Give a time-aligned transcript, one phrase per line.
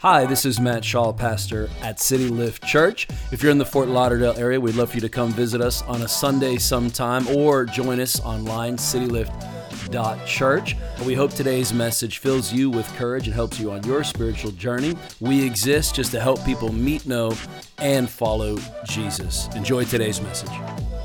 [0.00, 3.06] Hi, this is Matt Shaw, pastor at City Lift Church.
[3.32, 5.82] If you're in the Fort Lauderdale area, we'd love for you to come visit us
[5.82, 10.76] on a Sunday sometime or join us online, citylift.church.
[11.04, 14.96] We hope today's message fills you with courage and helps you on your spiritual journey.
[15.20, 17.34] We exist just to help people meet, know,
[17.76, 19.48] and follow Jesus.
[19.54, 20.48] Enjoy today's message.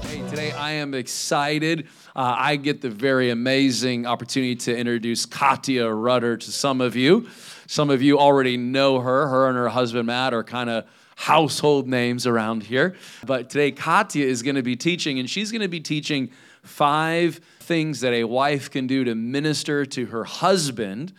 [0.03, 1.89] Hey, today I am excited.
[2.15, 7.27] Uh, I get the very amazing opportunity to introduce Catia Rutter to some of you.
[7.67, 9.27] Some of you already know her.
[9.27, 10.85] Her and her husband Matt are kind of
[11.15, 12.95] household names around here.
[13.25, 16.29] But today, Catia is going to be teaching, and she's going to be teaching
[16.61, 21.13] five things that a wife can do to minister to her husband.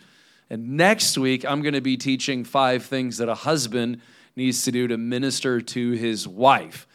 [0.49, 4.01] And next week, I'm going to be teaching five things that a husband
[4.35, 6.87] needs to do to minister to his wife.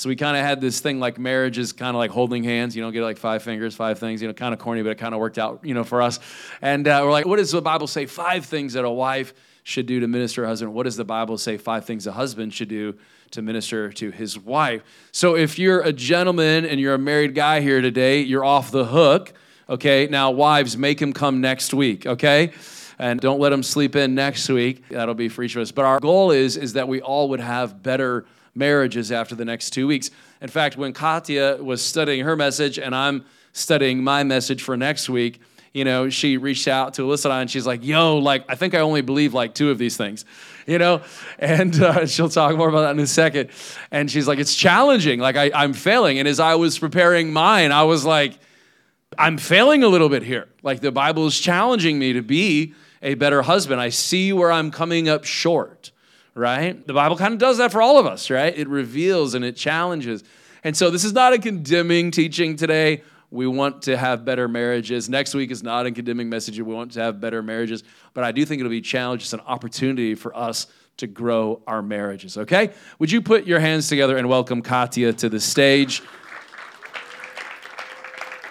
[0.00, 2.74] So we kind of had this thing like marriage is kind of like holding hands,
[2.74, 4.94] you know, get like five fingers, five things, you know, kind of corny, but it
[4.94, 6.18] kind of worked out, you know, for us.
[6.62, 8.06] And uh, we're like, what does the Bible say?
[8.06, 10.72] Five things that a wife should do to minister a husband.
[10.72, 11.58] What does the Bible say?
[11.58, 12.94] Five things a husband should do
[13.32, 14.82] to minister to his wife.
[15.12, 18.86] So if you're a gentleman and you're a married guy here today, you're off the
[18.86, 19.34] hook.
[19.68, 22.06] Okay, now wives, make him come next week.
[22.06, 22.52] Okay
[22.98, 24.86] and don't let him sleep in next week.
[24.90, 25.72] That'll be for each of us.
[25.72, 29.70] But our goal is is that we all would have better marriages after the next
[29.70, 30.10] two weeks.
[30.40, 35.08] In fact, when Catia was studying her message and I'm studying my message for next
[35.08, 35.40] week,
[35.72, 38.80] you know, she reached out to Alyssa and she's like, yo, like, I think I
[38.80, 40.24] only believe like two of these things,
[40.66, 41.02] you know?
[41.38, 43.50] And uh, she'll talk more about that in a second.
[43.90, 45.20] And she's like, it's challenging.
[45.20, 46.18] Like, I, I'm failing.
[46.18, 48.38] And as I was preparing mine, I was like,
[49.16, 50.48] I'm failing a little bit here.
[50.62, 53.80] Like, the Bible is challenging me to be a better husband.
[53.80, 55.92] I see where I'm coming up short
[56.34, 56.86] right?
[56.86, 58.56] The Bible kind of does that for all of us, right?
[58.56, 60.24] It reveals and it challenges.
[60.64, 63.02] And so this is not a condemning teaching today.
[63.30, 65.08] We want to have better marriages.
[65.08, 66.58] Next week is not a condemning message.
[66.58, 67.84] We want to have better marriages.
[68.12, 69.22] But I do think it'll be a challenge.
[69.22, 72.72] It's an opportunity for us to grow our marriages, okay?
[72.98, 76.02] Would you put your hands together and welcome Catia to the stage?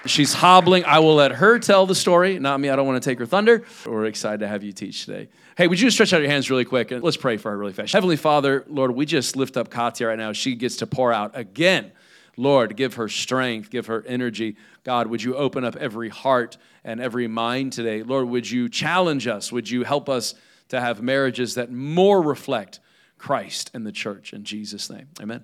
[0.06, 0.85] She's hobbling.
[0.85, 2.69] I will let her tell the story, not me.
[2.69, 3.66] I don't want to take her thunder.
[3.85, 5.28] We're excited to have you teach today.
[5.59, 7.57] Hey, would you just stretch out your hands really quick and let's pray for her
[7.57, 7.91] really fast.
[7.91, 10.31] Heavenly Father, Lord, we just lift up Catia right now.
[10.31, 11.91] She gets to pour out again.
[12.37, 14.55] Lord, give her strength, give her energy.
[14.85, 16.55] God, would you open up every heart
[16.85, 18.03] and every mind today?
[18.03, 19.51] Lord, would you challenge us?
[19.51, 20.33] Would you help us
[20.69, 22.79] to have marriages that more reflect
[23.17, 24.31] Christ and the church?
[24.31, 25.43] In Jesus' name, amen.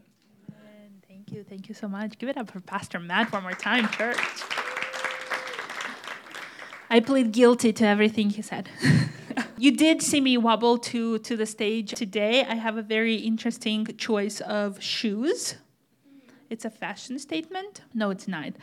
[1.09, 1.43] Thank you.
[1.43, 2.17] Thank you so much.
[2.19, 4.17] Give it up for Pastor Matt one more time, church.
[6.89, 8.69] I plead guilty to everything he said.
[9.57, 12.43] you did see me wobble to, to the stage today.
[12.43, 15.55] I have a very interesting choice of shoes.
[16.49, 17.81] It's a fashion statement.
[17.93, 18.53] No, it's not.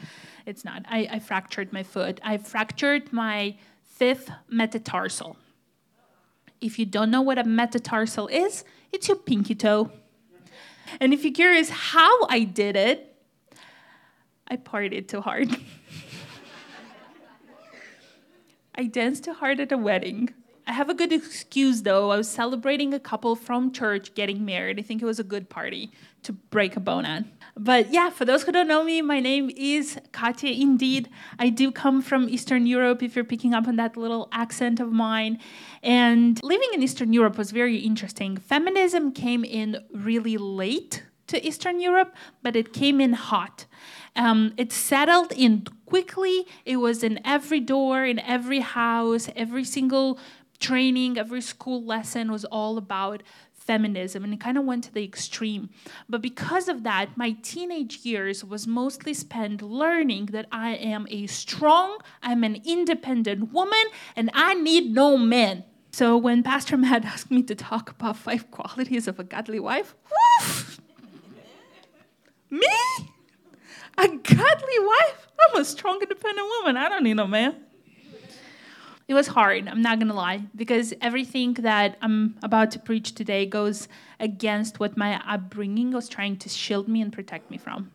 [0.47, 0.85] It's not.
[0.89, 2.21] I, I fractured my foot.
[2.23, 5.37] I fractured my fifth metatarsal.
[6.61, 9.91] If you don't know what a metatarsal is, it's your pinky toe.
[11.01, 13.17] And if you're curious how I did it,
[14.49, 15.57] I partied too hard.
[18.75, 20.33] I danced too hard at a wedding.
[20.67, 22.11] I have a good excuse though.
[22.11, 24.79] I was celebrating a couple from church getting married.
[24.79, 25.91] I think it was a good party
[26.23, 27.31] to break a bone on.
[27.57, 31.11] But yeah, for those who don't know me, my name is Catia indeed.
[31.39, 34.93] I do come from Eastern Europe, if you're picking up on that little accent of
[34.93, 35.39] mine.
[35.83, 38.37] And living in Eastern Europe was very interesting.
[38.37, 43.67] Feminism came in really late to Eastern Europe, but it came in hot.
[44.15, 46.47] Um, it settled in quickly.
[46.65, 50.19] It was in every door, in every house, every single
[50.63, 55.05] training, every school lesson was all about feminism and it kind of went to the
[55.05, 55.71] extreme.
[56.09, 61.27] But because of that, my teenage years was mostly spent learning that I am a
[61.27, 63.85] strong, I'm an independent woman,
[64.17, 65.65] and I need no man.
[65.93, 69.95] So when Pastor Matt asked me to talk about five qualities of a godly wife,
[70.11, 70.81] woof,
[72.51, 72.69] me?
[73.99, 75.29] A godly wife?
[75.41, 76.77] I'm a strong, independent woman.
[76.77, 77.57] I don't need no man.
[79.13, 83.45] It was hard, I'm not gonna lie, because everything that I'm about to preach today
[83.45, 83.87] goes
[84.19, 87.91] against what my upbringing was trying to shield me and protect me from.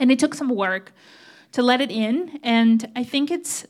[0.00, 0.92] And it took some work
[1.52, 3.64] to let it in, and I think it's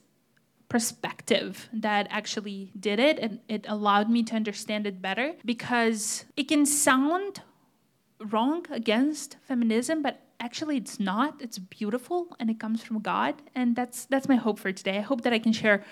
[0.71, 6.49] perspective that actually did it and it allowed me to understand it better because it
[6.49, 7.43] can sound
[8.21, 11.41] wrong against feminism, but actually it's not.
[11.41, 13.35] It's beautiful and it comes from God.
[13.55, 14.99] And that's that's my hope for today.
[14.99, 15.85] I hope that I can share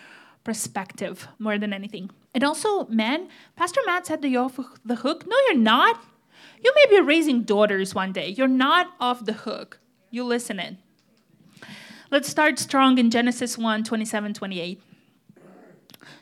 [0.42, 2.10] perspective more than anything.
[2.34, 5.26] And also, men, Pastor Matt said that you're off the hook.
[5.26, 6.02] No, you're not.
[6.64, 8.28] You may be raising daughters one day.
[8.28, 9.80] You're not off the hook.
[10.10, 10.78] You listen in.
[12.10, 14.82] Let's start strong in Genesis 1 27, 28.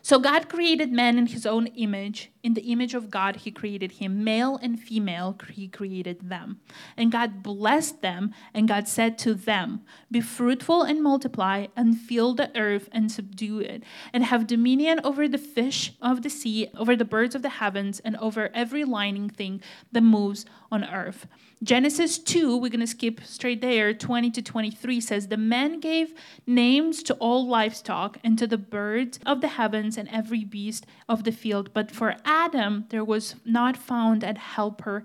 [0.06, 2.30] So God created man in his own image.
[2.44, 4.22] In the image of God, he created him.
[4.22, 6.60] Male and female, he created them.
[6.96, 12.34] And God blessed them, and God said to them, Be fruitful and multiply, and fill
[12.34, 13.82] the earth and subdue it,
[14.12, 17.98] and have dominion over the fish of the sea, over the birds of the heavens,
[17.98, 19.60] and over every lining thing
[19.90, 21.26] that moves on earth.
[21.62, 26.12] Genesis 2, we're going to skip straight there, 20 to 23 says, The man gave
[26.46, 31.24] names to all livestock and to the birds of the heavens and every beast of
[31.24, 31.72] the field.
[31.72, 35.04] But for Adam, there was not found a helper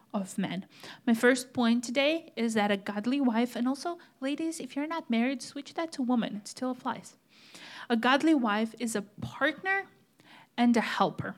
[0.13, 0.65] of men.
[1.05, 5.09] My first point today is that a godly wife, and also, ladies, if you're not
[5.09, 7.15] married, switch that to woman, it still applies.
[7.89, 9.87] A godly wife is a partner
[10.57, 11.35] and a helper.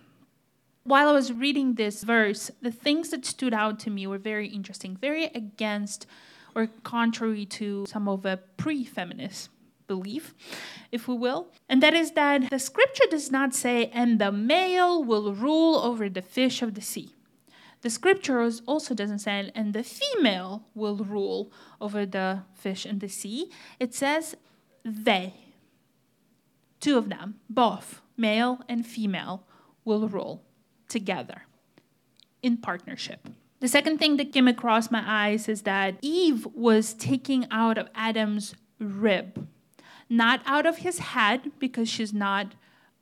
[0.84, 4.48] While I was reading this verse, the things that stood out to me were very
[4.48, 6.06] interesting, very against
[6.56, 9.50] or contrary to some of a pre feminist
[9.88, 10.34] belief,
[10.92, 11.48] if we will.
[11.70, 16.10] And that is that the scripture does not say, and the male will rule over
[16.10, 17.16] the fish of the sea.
[17.84, 21.52] The scriptures also doesn't say, and the female will rule
[21.82, 23.52] over the fish in the sea.
[23.78, 24.38] It says
[24.86, 25.34] they,
[26.80, 29.44] two of them, both male and female,
[29.84, 30.44] will rule
[30.88, 31.44] together
[32.42, 33.28] in partnership.
[33.60, 37.90] The second thing that came across my eyes is that Eve was taking out of
[37.96, 39.46] Adam's rib,
[40.10, 42.56] not out of his head because she's not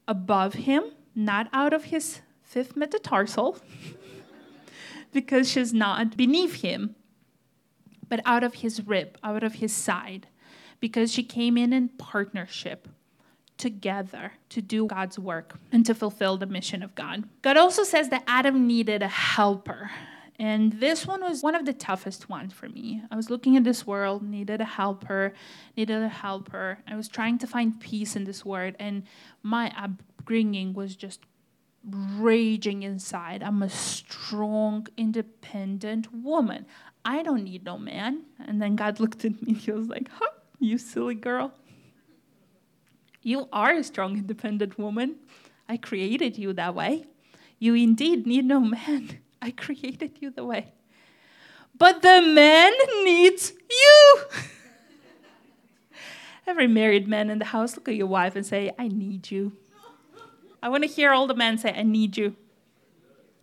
[0.07, 3.59] above him, not out of his fifth metatarsal.
[5.11, 6.95] because she's not beneath him,
[8.07, 10.27] but out of his rib, out of his side,
[10.79, 12.87] because she came in in partnership
[13.57, 17.25] together to do God's work and to fulfill the mission of God.
[17.41, 19.91] God also says that Adam needed a helper.
[20.39, 23.03] And this one was one of the toughest ones for me.
[23.11, 25.33] I was looking at this world, needed a helper,
[25.77, 26.79] needed a helper.
[26.87, 29.03] I was trying to find peace in this world, and
[29.43, 31.19] my upbringing was just
[31.89, 33.41] raging inside.
[33.43, 36.65] I'm a strong, independent woman.
[37.03, 38.23] I don't need no man.
[38.39, 40.29] And then God looked at me and he was like, huh,
[40.59, 41.53] you silly girl.
[43.23, 45.15] You are a strong, independent woman.
[45.69, 47.05] I created you that way.
[47.59, 49.19] You indeed need no man.
[49.41, 50.73] I created you the way.
[51.77, 52.73] But the man
[53.03, 54.17] needs you.
[56.47, 59.53] Every married man in the house, look at your wife and say, I need you.
[60.61, 62.35] I want to hear all the men say, I need you.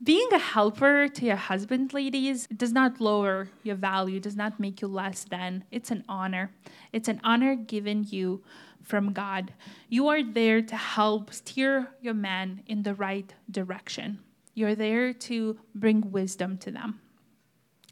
[0.03, 4.81] Being a helper to your husband, ladies, does not lower your value, does not make
[4.81, 5.65] you less than.
[5.73, 6.53] It's an honor.
[6.93, 8.45] It's an honor given you
[8.85, 9.53] from God.
[9.89, 14.21] You are there to help steer your man in the right direction.
[14.55, 17.01] You're there to bring wisdom to them.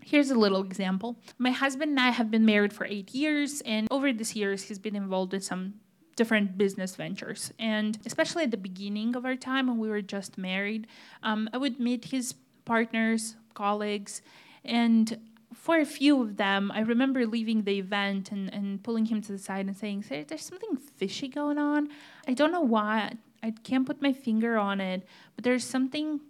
[0.01, 1.17] Here's a little example.
[1.37, 4.79] My husband and I have been married for eight years, and over these years, he's
[4.79, 5.75] been involved in some
[6.17, 7.53] different business ventures.
[7.59, 10.87] And especially at the beginning of our time when we were just married,
[11.23, 12.35] um, I would meet his
[12.65, 14.23] partners, colleagues,
[14.65, 15.19] and
[15.55, 19.33] for a few of them, I remember leaving the event and, and pulling him to
[19.33, 21.89] the side and saying, There's something fishy going on.
[22.27, 23.15] I don't know why.
[23.43, 26.21] I can't put my finger on it, but there's something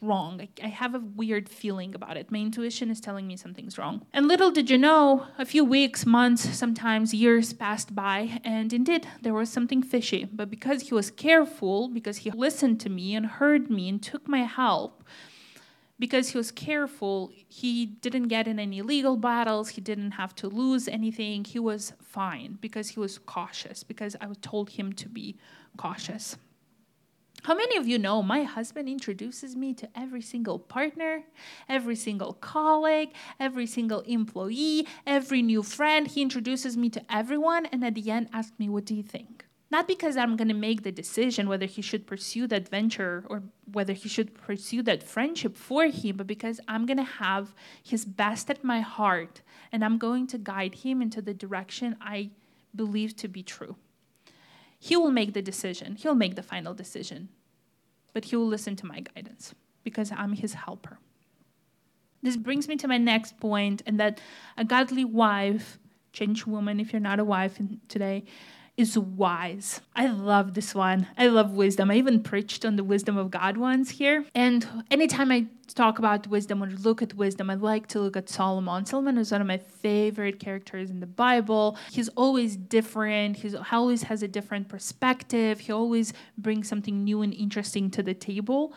[0.00, 0.40] wrong.
[0.40, 2.30] I, I, have a weird feeling about it.
[2.30, 4.04] My intuition is telling me something's wrong.
[4.12, 9.08] And little did you know, a few weeks, months, sometimes years passed by, and indeed,
[9.22, 10.28] there was something fishy.
[10.30, 14.28] But because he was careful, because he listened to me and heard me and took
[14.28, 15.02] my help,
[15.98, 20.48] because he was careful, he didn't get in any legal battles, he didn't have to
[20.48, 21.44] lose anything.
[21.44, 25.36] He was fine because he was cautious, because I told him to be
[25.78, 26.36] cautious.
[27.42, 31.22] How many of you know my husband introduces me to every single partner,
[31.68, 36.08] every single colleague, every single employee, every new friend?
[36.08, 39.46] He introduces me to everyone and at the end asks me, What do you think?
[39.70, 43.42] Not because I'm going to make the decision whether he should pursue that venture or
[43.72, 48.04] whether he should pursue that friendship for him, but because I'm going to have his
[48.04, 52.30] best at my heart and I'm going to guide him into the direction I
[52.74, 53.76] believe to be true.
[54.78, 57.28] He will make the decision, he'll make the final decision,
[58.12, 59.54] but he will listen to my guidance
[59.84, 60.98] because I'm his helper.
[62.22, 64.20] This brings me to my next point, and that
[64.56, 65.78] a godly wife,
[66.12, 68.24] change woman if you're not a wife today,
[68.76, 69.80] is wise.
[69.94, 71.06] I love this one.
[71.16, 71.90] I love wisdom.
[71.90, 74.26] I even preached on the wisdom of God once here.
[74.34, 78.28] And anytime I talk about wisdom or look at wisdom, I like to look at
[78.28, 78.84] Solomon.
[78.84, 81.78] Solomon is one of my favorite characters in the Bible.
[81.90, 87.32] He's always different, he always has a different perspective, he always brings something new and
[87.32, 88.74] interesting to the table.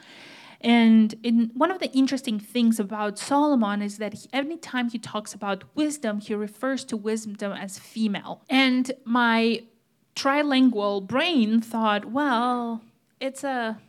[0.62, 5.34] And in, one of the interesting things about Solomon is that he, anytime he talks
[5.34, 8.41] about wisdom, he refers to wisdom as female.
[8.50, 9.63] And my
[10.19, 12.81] trilingual brain thought, well,
[13.21, 13.79] it's a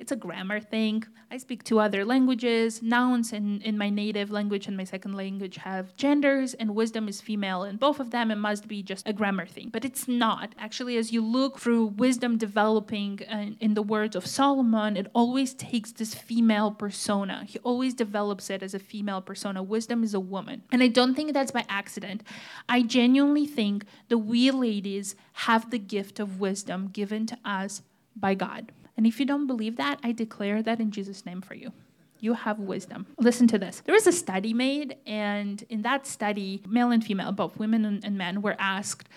[0.00, 1.04] it's a grammar thing.
[1.30, 2.82] I speak two other languages.
[2.82, 7.20] Nouns in, in my native language and my second language have genders, and wisdom is
[7.20, 7.64] female.
[7.64, 9.68] In both of them, it must be just a grammar thing.
[9.70, 10.54] But it's not.
[10.58, 15.52] Actually, as you look through wisdom developing in, in the words of Solomon, it always
[15.54, 17.44] takes this female persona.
[17.46, 19.62] He always develops it as a female persona.
[19.62, 20.62] Wisdom is a woman.
[20.72, 22.22] And I don't think that's by accident.
[22.68, 27.82] I genuinely think that we ladies have the gift of wisdom given to us
[28.16, 28.72] by God.
[28.96, 31.72] And if you don't believe that, I declare that in Jesus' name for you.
[32.18, 33.06] You have wisdom.
[33.18, 33.80] Listen to this.
[33.84, 38.18] There was a study made, and in that study, male and female, both women and
[38.18, 39.08] men, were asked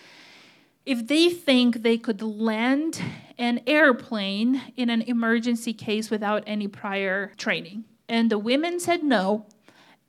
[0.86, 3.02] if they think they could land
[3.38, 7.86] an airplane in an emergency case without any prior training.
[8.10, 9.46] And the women said no,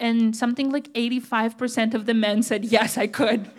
[0.00, 3.50] and something like 85% of the men said, Yes, I could.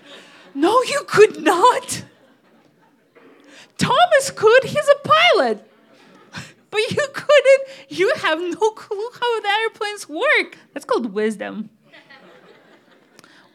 [0.54, 2.04] no, you could not.
[3.78, 5.64] Thomas could, he's a pilot.
[6.70, 10.58] But you couldn't, you have no clue how the airplanes work.
[10.74, 11.70] That's called wisdom.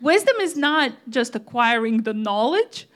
[0.01, 2.87] wisdom is not just acquiring the knowledge,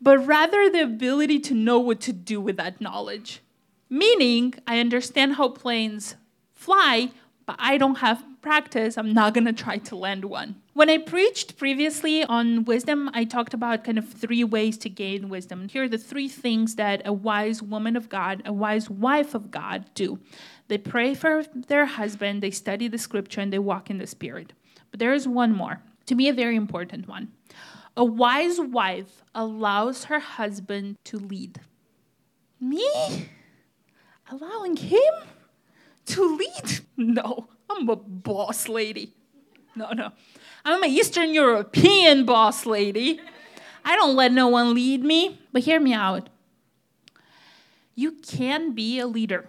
[0.00, 3.40] but rather the ability to know what to do with that knowledge.
[3.88, 6.14] Meaning, I understand how planes
[6.52, 7.10] fly,
[7.44, 8.96] but I don't have practice.
[8.96, 10.56] I'm not going to try to land one.
[10.74, 15.28] When I preached previously on wisdom, I talked about kind of three ways to gain
[15.28, 15.68] wisdom.
[15.68, 19.50] Here are the three things that a wise woman of God, a wise wife of
[19.50, 20.18] God do.
[20.68, 24.52] They pray for their husband, they study the scripture, and they walk in the spirit.
[24.90, 27.32] But there is one more, to me, a very important one.
[27.96, 31.60] A wise wife allows her husband to lead.
[32.60, 33.28] Me?
[34.30, 35.12] Allowing him
[36.06, 36.80] to lead?
[36.96, 39.14] No, I'm a boss lady.
[39.76, 40.10] No, no.
[40.64, 43.20] I'm an Eastern European boss lady.
[43.84, 45.40] I don't let no one lead me.
[45.52, 46.28] But hear me out.
[47.94, 49.48] You can be a leader.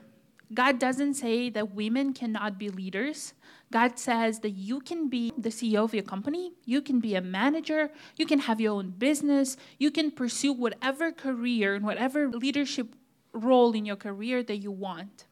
[0.54, 3.34] God doesn't say that women cannot be leaders.
[3.72, 7.22] God says that you can be the CEO of your company, you can be a
[7.22, 12.94] manager, you can have your own business, you can pursue whatever career and whatever leadership
[13.32, 15.26] role in your career that you want.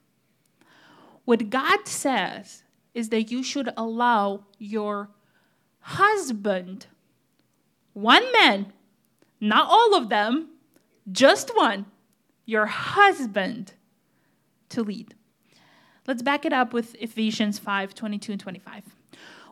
[1.25, 2.63] What God says
[2.99, 5.09] is that you should allow your
[5.79, 6.85] husband,
[7.93, 8.73] one man,
[9.39, 10.49] not all of them,
[11.09, 11.85] just one,
[12.45, 13.73] your husband,
[14.67, 15.15] to lead.
[16.05, 18.83] Let's back it up with Ephesians 5 22 and 25.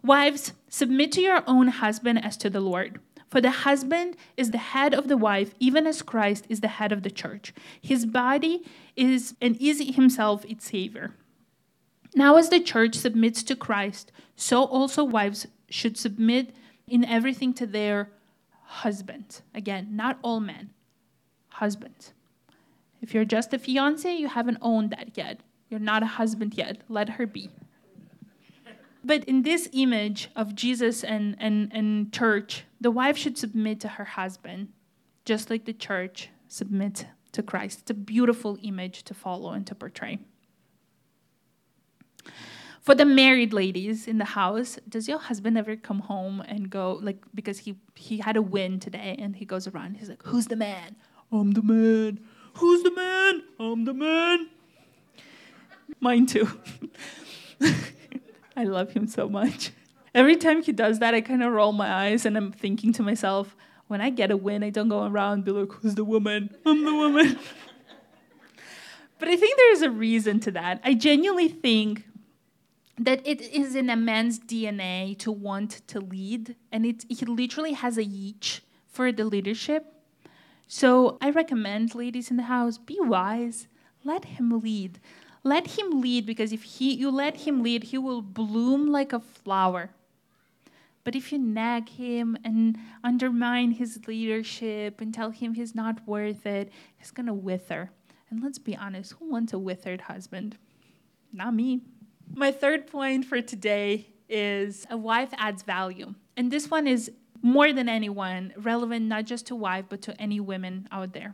[0.04, 3.00] Wives, submit to your own husband as to the Lord.
[3.30, 6.92] For the husband is the head of the wife, even as Christ is the head
[6.92, 7.54] of the church.
[7.82, 8.64] His body
[8.96, 11.14] is and is himself its savior.
[12.18, 16.56] Now, as the church submits to Christ, so also wives should submit
[16.88, 18.10] in everything to their
[18.64, 19.44] husbands.
[19.54, 20.72] Again, not all men,
[21.50, 22.14] husbands.
[23.04, 25.42] If you're just a fiance, you haven't owned that yet.
[25.70, 26.82] You're not a husband yet.
[26.90, 27.52] Let her be.
[29.04, 33.90] But in this image of Jesus and, and, and church, the wife should submit to
[33.90, 34.70] her husband,
[35.24, 37.82] just like the church submits to Christ.
[37.82, 40.18] It's a beautiful image to follow and to portray.
[42.82, 47.00] For the married ladies in the house, does your husband ever come home and go
[47.02, 50.48] like because he he had a win today and he goes around, he's like, Who's
[50.48, 50.96] the man?
[51.32, 52.20] I'm the man.
[52.54, 53.44] Who's the man?
[53.60, 54.48] I'm the man.
[56.00, 56.48] Mine too.
[58.56, 59.72] I love him so much.
[60.16, 63.04] Every time he does that, I kind of roll my eyes and I'm thinking to
[63.04, 63.56] myself,
[63.88, 66.56] when I get a win, I don't go around and be like, Who's the woman?
[66.66, 67.40] I'm the woman.
[69.20, 70.82] but I think there's a reason to that.
[70.84, 72.06] I genuinely think
[72.98, 77.74] that it is in a man's DNA to want to lead, and it, he literally
[77.74, 79.94] has a yeech for the leadership.
[80.68, 83.68] So I recommend, ladies in the house, be wise.
[84.04, 85.00] Let him lead.
[85.44, 89.20] Let him lead because if he, you let him lead, he will bloom like a
[89.20, 89.92] flower.
[91.04, 96.46] But if you nag him and undermine his leadership and tell him he's not worth
[96.46, 97.92] it, he's to wither.
[98.30, 100.58] And let's be honest, who wants a withered husband?
[101.32, 101.82] Not me.
[102.38, 106.14] My third point for today is a wife adds value.
[106.36, 107.10] And this one is
[107.42, 111.34] more than anyone, relevant not just to wife, but to any women out there.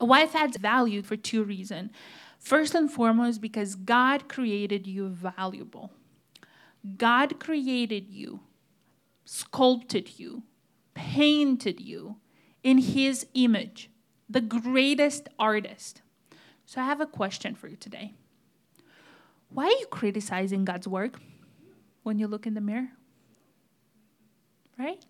[0.00, 1.92] A wife adds value for two reasons.
[2.40, 5.92] First and foremost, because God created you valuable.
[6.96, 8.40] God created you,
[9.24, 10.42] sculpted you,
[10.92, 12.16] painted you
[12.64, 13.90] in His image,
[14.28, 16.02] the greatest artist.
[16.66, 18.14] So I have a question for you today.
[19.52, 21.20] Why are you criticizing God's work
[22.02, 22.88] when you look in the mirror?
[24.78, 25.04] Right?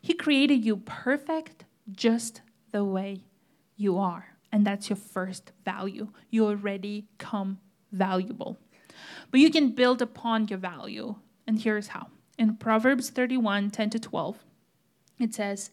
[0.00, 3.22] He created you perfect just the way
[3.76, 4.36] you are.
[4.52, 6.08] And that's your first value.
[6.30, 7.58] You already come
[7.92, 8.58] valuable.
[9.30, 11.16] But you can build upon your value.
[11.46, 12.08] And here's how.
[12.38, 14.44] In Proverbs 31 10 to 12,
[15.18, 15.70] it says,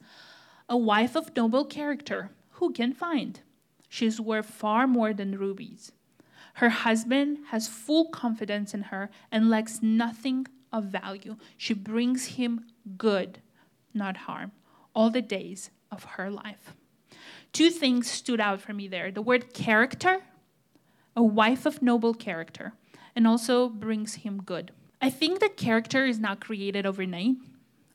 [0.70, 3.42] A wife of noble character, who can find?
[3.90, 5.92] She's worth far more than rubies.
[6.54, 11.38] Her husband has full confidence in her and lacks nothing of value.
[11.58, 12.66] She brings him
[12.98, 13.40] good,
[13.94, 14.52] not harm,
[14.96, 16.74] all the days of her life.
[17.52, 20.24] Two things stood out for me there the word character,
[21.16, 22.74] a wife of noble character,
[23.16, 24.72] and also brings him good.
[25.02, 27.36] I think that character is not created overnight.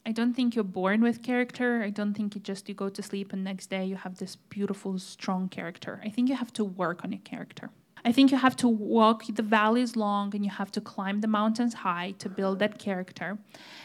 [0.06, 1.82] I don't think you're born with character.
[1.82, 4.36] I don't think you just you go to sleep and next day you have this
[4.36, 6.00] beautiful, strong character.
[6.04, 7.70] I think you have to work on your character.
[8.04, 11.28] I think you have to walk the valleys long and you have to climb the
[11.28, 13.38] mountains high to build that character.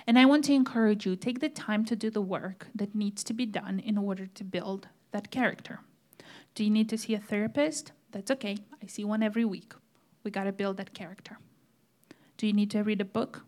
[0.05, 3.23] And I want to encourage you take the time to do the work that needs
[3.25, 5.79] to be done in order to build that character.
[6.55, 7.91] Do you need to see a therapist?
[8.11, 8.57] That's okay.
[8.81, 9.73] I see one every week.
[10.23, 11.39] We got to build that character.
[12.37, 13.43] Do you need to read a book?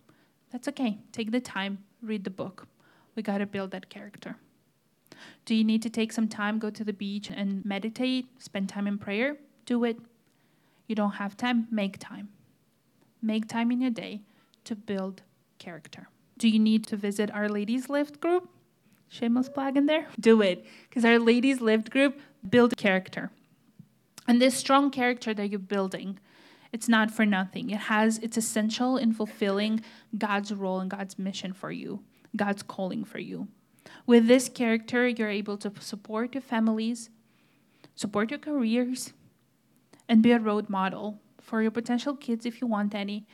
[0.51, 0.99] That's okay.
[1.11, 2.67] Take the time, read the book.
[3.15, 4.37] We got to build that character.
[5.45, 8.87] Do you need to take some time, go to the beach and meditate, spend time
[8.87, 9.37] in prayer?
[9.65, 9.97] Do it.
[10.87, 12.29] You don't have time, make time.
[13.21, 14.21] Make time in your day
[14.65, 15.23] to build
[15.57, 16.09] character.
[16.37, 18.49] Do you need to visit Our Ladies Lift group?
[19.07, 20.07] Shameless plug in there.
[20.19, 20.65] Do it.
[20.89, 23.31] Because Our Ladies Lift group build character.
[24.27, 26.19] And this strong character that you're building,
[26.71, 27.69] it's not for nothing.
[27.69, 29.81] It has it's essential in fulfilling
[30.17, 32.03] God's role and God's mission for you,
[32.35, 33.47] God's calling for you.
[34.05, 37.09] With this character, you're able to support your families,
[37.95, 39.13] support your careers,
[40.07, 43.25] and be a role model for your potential kids if you want any,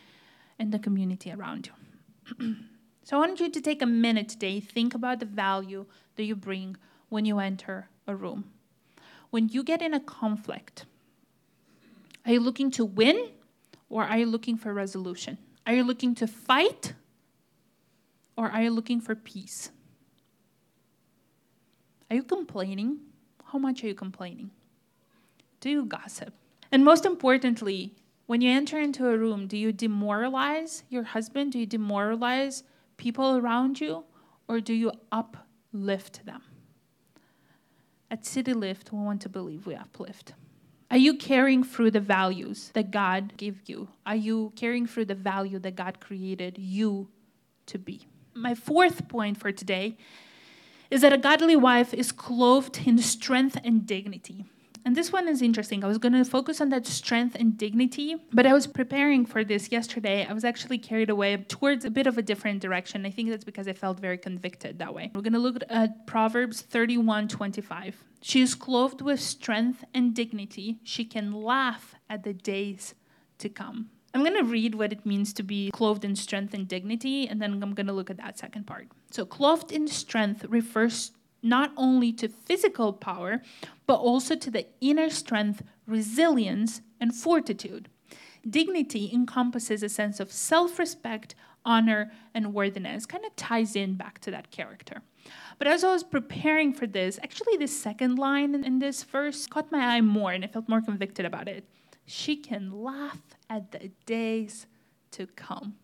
[0.59, 2.55] and the community around you.
[3.03, 6.35] so I want you to take a minute today, think about the value that you
[6.35, 6.77] bring
[7.09, 8.51] when you enter a room.
[9.31, 10.85] When you get in a conflict,
[12.25, 13.29] are you looking to win
[13.89, 15.37] or are you looking for resolution?
[15.65, 16.93] Are you looking to fight
[18.37, 19.71] or are you looking for peace?
[22.09, 22.99] Are you complaining?
[23.45, 24.51] How much are you complaining?
[25.59, 26.33] Do you gossip?
[26.71, 27.93] And most importantly,
[28.27, 31.51] when you enter into a room, do you demoralize your husband?
[31.51, 32.63] Do you demoralize
[32.97, 34.05] people around you?
[34.47, 36.41] Or do you uplift them?
[38.09, 40.33] At City Lift, we want to believe we uplift.
[40.89, 43.87] Are you carrying through the values that God gave you?
[44.05, 47.07] Are you carrying through the value that God created you
[47.67, 48.07] to be?
[48.33, 49.97] My fourth point for today
[50.89, 54.45] is that a godly wife is clothed in strength and dignity.
[54.83, 55.83] And this one is interesting.
[55.83, 59.43] I was going to focus on that strength and dignity, but I was preparing for
[59.43, 60.25] this yesterday.
[60.27, 63.05] I was actually carried away towards a bit of a different direction.
[63.05, 65.11] I think that's because I felt very convicted that way.
[65.13, 68.03] We're going to look at Proverbs 31 25.
[68.21, 70.79] She is clothed with strength and dignity.
[70.83, 72.95] She can laugh at the days
[73.39, 73.89] to come.
[74.13, 77.41] I'm going to read what it means to be clothed in strength and dignity, and
[77.41, 78.89] then I'm going to look at that second part.
[79.09, 83.41] So, clothed in strength refers not only to physical power,
[83.91, 87.89] but also to the inner strength, resilience, and fortitude.
[88.49, 94.19] Dignity encompasses a sense of self respect, honor, and worthiness, kind of ties in back
[94.19, 95.01] to that character.
[95.57, 99.73] But as I was preparing for this, actually, the second line in this verse caught
[99.73, 101.67] my eye more, and I felt more convicted about it.
[102.05, 104.67] She can laugh at the days
[105.11, 105.75] to come.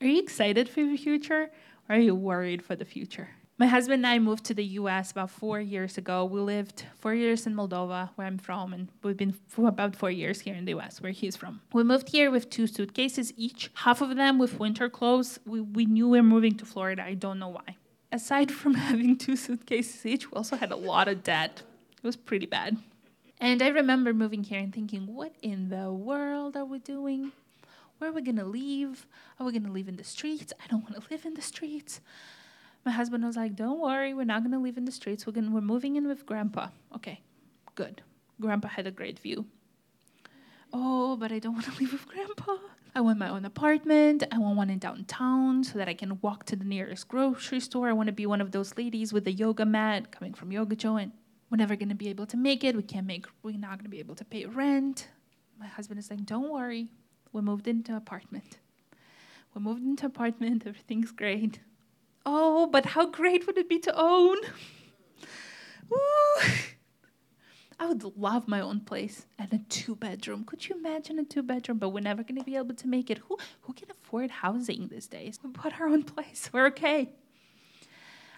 [0.00, 1.50] Are you excited for the future,
[1.88, 3.30] or are you worried for the future?
[3.60, 6.24] My husband and I moved to the US about four years ago.
[6.24, 10.12] We lived four years in Moldova, where I'm from, and we've been for about four
[10.12, 11.60] years here in the US, where he's from.
[11.72, 15.40] We moved here with two suitcases each, half of them with winter clothes.
[15.44, 17.02] We, we knew we were moving to Florida.
[17.02, 17.76] I don't know why.
[18.12, 21.62] Aside from having two suitcases each, we also had a lot of debt.
[21.96, 22.76] It was pretty bad.
[23.40, 27.32] And I remember moving here and thinking, what in the world are we doing?
[27.98, 29.04] Where are we gonna live?
[29.40, 30.52] Are we gonna live in the streets?
[30.64, 32.00] I don't wanna live in the streets
[32.84, 35.26] my husband was like, "Don't worry, we're not gonna live in the streets.
[35.26, 37.22] We're gonna we're moving in with Grandpa." Okay,
[37.74, 38.02] good.
[38.40, 39.46] Grandpa had a great view.
[40.72, 42.56] Oh, but I don't want to live with Grandpa.
[42.94, 44.24] I want my own apartment.
[44.32, 47.88] I want one in downtown so that I can walk to the nearest grocery store.
[47.88, 50.74] I want to be one of those ladies with a yoga mat coming from Yoga
[50.74, 51.12] Joe and
[51.50, 52.76] we're never going to be able to make it.
[52.76, 55.08] We can't make, we're not going to be able to pay rent.
[55.58, 56.88] My husband is like, don't worry.
[57.32, 58.58] We moved into apartment.
[59.54, 60.62] We moved into apartment.
[60.66, 61.60] Everything's great.
[62.30, 64.36] Oh, but how great would it be to own?
[65.88, 65.98] Woo.
[67.80, 70.44] I would love my own place and a two bedroom.
[70.44, 71.78] Could you imagine a two bedroom?
[71.78, 73.16] But we're never going to be able to make it.
[73.28, 75.40] Who, who can afford housing these days?
[75.42, 76.50] We bought our own place.
[76.52, 77.14] We're okay.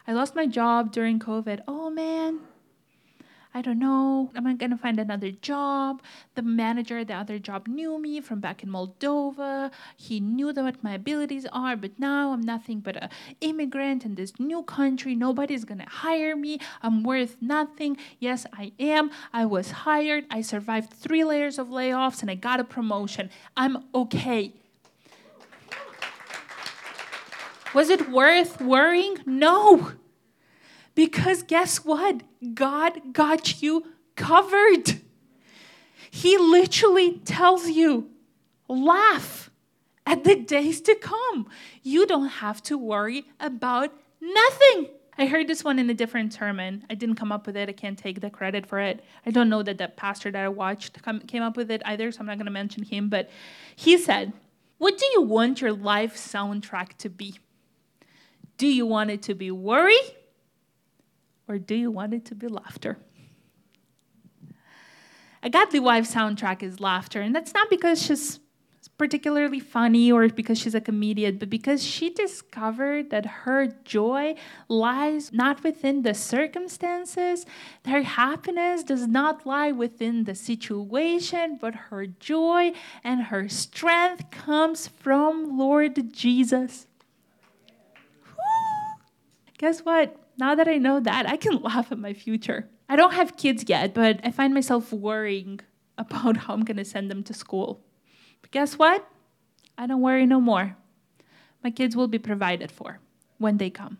[0.06, 1.62] I lost my job during COVID.
[1.66, 2.38] Oh man,
[3.52, 4.30] I don't know.
[4.36, 6.02] Am I going to find another job?
[6.36, 9.72] The manager at the other job knew me from back in Moldova.
[9.96, 13.08] He knew what my abilities are, but now I'm nothing but an
[13.40, 15.16] immigrant in this new country.
[15.16, 16.60] Nobody's going to hire me.
[16.80, 17.96] I'm worth nothing.
[18.20, 19.10] Yes, I am.
[19.32, 20.26] I was hired.
[20.30, 23.30] I survived three layers of layoffs and I got a promotion.
[23.56, 24.52] I'm okay.
[27.74, 29.18] Was it worth worrying?
[29.26, 29.92] No.
[31.00, 32.24] Because guess what?
[32.52, 33.86] God got you
[34.16, 35.00] covered.
[36.10, 38.10] He literally tells you,
[38.68, 39.50] laugh
[40.04, 41.48] at the days to come.
[41.82, 44.88] You don't have to worry about nothing.
[45.16, 46.84] I heard this one in a different sermon.
[46.90, 47.70] I didn't come up with it.
[47.70, 49.02] I can't take the credit for it.
[49.24, 52.20] I don't know that the pastor that I watched came up with it either, so
[52.20, 53.08] I'm not going to mention him.
[53.08, 53.30] But
[53.74, 54.34] he said,
[54.76, 57.38] What do you want your life soundtrack to be?
[58.58, 59.96] Do you want it to be worry
[61.50, 62.96] or do you want it to be laughter?
[65.42, 68.38] A Godly Wife soundtrack is laughter, and that's not because she's
[68.96, 74.34] particularly funny or because she's a comedian, but because she discovered that her joy
[74.68, 77.46] lies not within the circumstances,
[77.86, 84.86] her happiness does not lie within the situation, but her joy and her strength comes
[84.86, 86.86] from Lord Jesus.
[89.56, 90.19] Guess what?
[90.40, 92.68] Now that I know that, I can laugh at my future.
[92.88, 95.60] I don't have kids yet, but I find myself worrying
[95.98, 97.84] about how I'm going to send them to school.
[98.40, 99.06] But guess what?
[99.78, 100.76] I don't worry no more.
[101.62, 102.98] My kids will be provided for
[103.38, 103.98] when they come.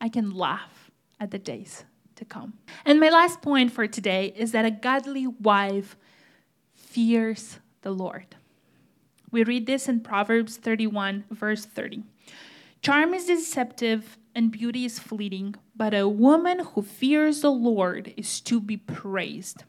[0.00, 1.84] I can laugh at the days
[2.16, 2.54] to come.
[2.84, 5.96] And my last point for today is that a godly wife
[6.74, 8.34] fears the Lord.
[9.30, 12.02] We read this in Proverbs 31, verse 30.
[12.82, 18.40] Charm is deceptive and beauty is fleeting, but a woman who fears the Lord is
[18.42, 19.64] to be praised.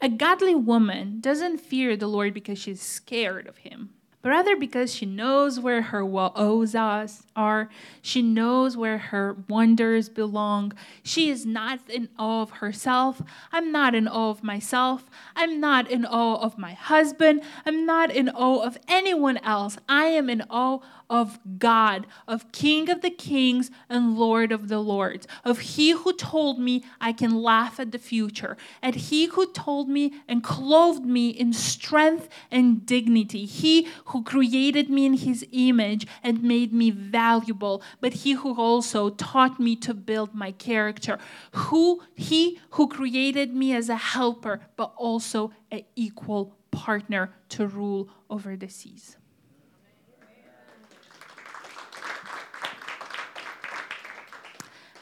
[0.00, 3.90] A godly woman doesn't fear the Lord because she's scared of him
[4.26, 7.68] but rather because she knows where her woes are.
[8.02, 10.72] She knows where her wonders belong.
[11.04, 13.22] She is not in awe of herself.
[13.52, 15.08] I'm not in awe of myself.
[15.36, 17.42] I'm not in awe of my husband.
[17.64, 19.78] I'm not in awe of anyone else.
[19.88, 24.80] I am in awe of God, of King of the kings and Lord of the
[24.80, 29.50] lords, of He who told me I can laugh at the future, and He who
[29.52, 35.46] told me and clothed me in strength and dignity, He who created me in His
[35.52, 41.18] image and made me valuable, but He who also taught me to build my character,
[41.52, 48.08] who He who created me as a helper, but also an equal partner to rule
[48.28, 49.16] over the seas.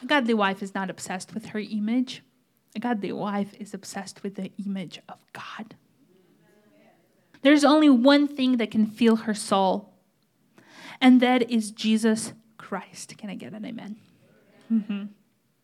[0.05, 2.21] A godly wife is not obsessed with her image.
[2.75, 5.73] A godly wife is obsessed with the image of God.
[7.41, 9.95] There's only one thing that can fill her soul,
[11.01, 13.17] and that is Jesus Christ.
[13.17, 13.95] Can I get an amen?
[14.71, 15.05] Mm-hmm.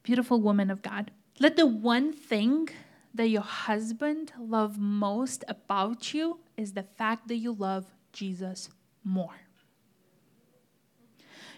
[0.02, 1.12] Beautiful woman of God.
[1.40, 2.68] Let the one thing
[3.14, 8.70] that your husband love most about you is the fact that you love Jesus
[9.04, 9.42] more.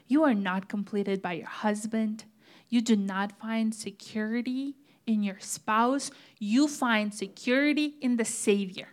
[0.05, 2.25] You are not completed by your husband
[2.73, 4.73] you do not find security
[5.05, 6.09] in your spouse,
[6.39, 8.87] you find security in the Savior.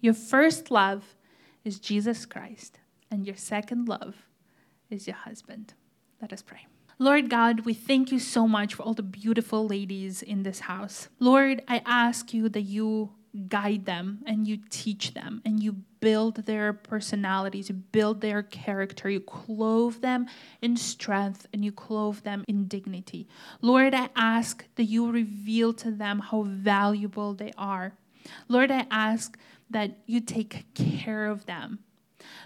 [0.00, 1.14] Your first love
[1.64, 4.16] is Jesus Christ, and your second love
[4.90, 5.74] is your husband.
[6.20, 6.66] Let us pray.
[6.98, 11.08] Lord God, we thank you so much for all the beautiful ladies in this house.
[11.20, 13.12] Lord, I ask you that you
[13.48, 19.08] guide them and you teach them and you build their personalities, you build their character,
[19.08, 20.26] you clothe them
[20.62, 23.28] in strength and you clothe them in dignity.
[23.60, 27.92] Lord, I ask that you reveal to them how valuable they are.
[28.48, 29.38] Lord, I ask
[29.70, 31.80] that you take care of them.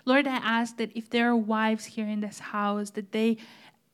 [0.05, 3.39] Lord, I ask that if there are wives here in this house, that they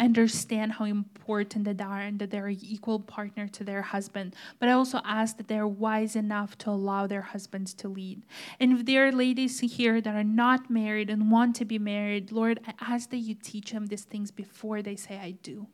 [0.01, 4.35] understand how important that they are and that they're an equal partner to their husband.
[4.59, 8.23] But I also ask that they're wise enough to allow their husbands to lead.
[8.59, 12.33] And if there are ladies here that are not married and want to be married,
[12.33, 15.67] Lord, I ask that you teach them these things before they say, I do.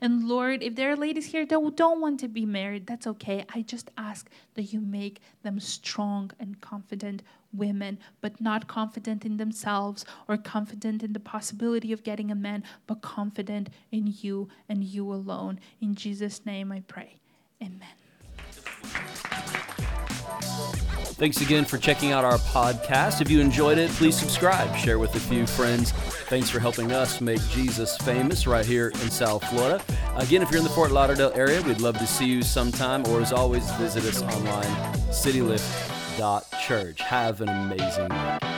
[0.00, 3.44] And Lord, if there are ladies here that don't want to be married, that's okay.
[3.54, 7.22] I just ask that you make them strong and confident
[7.52, 12.64] women, but not confident in themselves or confident in the possibility of getting a man,
[12.86, 15.60] but confident in you and you alone.
[15.80, 17.20] In Jesus' name I pray.
[17.62, 19.30] Amen.
[21.22, 23.20] Thanks again for checking out our podcast.
[23.20, 25.92] If you enjoyed it, please subscribe, share with a few friends.
[25.92, 29.80] Thanks for helping us make Jesus famous right here in South Florida.
[30.16, 33.20] Again, if you're in the Fort Lauderdale area, we'd love to see you sometime, or
[33.20, 34.64] as always, visit us online,
[35.12, 37.00] citylift.church.
[37.02, 38.51] Have an amazing week.